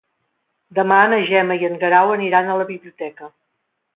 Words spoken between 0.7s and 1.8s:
Demà na Gemma i en